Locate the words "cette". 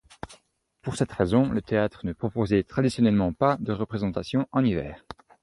0.95-1.11